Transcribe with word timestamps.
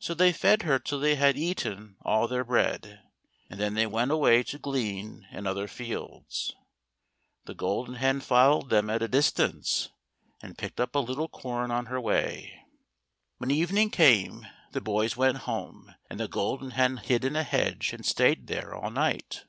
So 0.00 0.14
they 0.14 0.32
fed 0.32 0.62
her 0.62 0.80
till 0.80 0.98
they 0.98 1.14
had 1.14 1.38
eaten 1.38 1.94
all 2.02 2.26
their 2.26 2.42
bread, 2.42 3.02
and 3.48 3.60
then 3.60 3.74
they 3.74 3.86
went 3.86 4.10
away 4.10 4.42
to 4.42 4.58
glean 4.58 5.28
in 5.30 5.46
other 5.46 5.68
fields. 5.68 6.56
The 7.44 7.54
Golden 7.54 7.94
Hen 7.94 8.18
followed 8.20 8.68
them 8.70 8.90
at 8.90 9.00
a 9.00 9.06
distance, 9.06 9.90
and 10.42 10.58
picked 10.58 10.80
up 10.80 10.96
a 10.96 10.98
little 10.98 11.28
corn 11.28 11.70
on 11.70 11.86
her 11.86 12.00
way. 12.00 12.64
When 13.38 13.52
even 13.52 13.76
56 13.76 13.96
THE 13.96 14.02
GOLDEN 14.02 14.22
HEN. 14.24 14.24
iiig 14.40 14.42
came 14.42 14.50
the 14.72 14.80
boys 14.80 15.16
went 15.16 15.38
home, 15.38 15.94
and 16.10 16.18
the 16.18 16.26
Golden 16.26 16.70
Hen 16.72 16.96
hid 16.96 17.24
in 17.24 17.36
a 17.36 17.44
hedge, 17.44 17.92
and 17.92 18.04
stayed 18.04 18.48
there 18.48 18.74
all 18.74 18.90
night. 18.90 19.44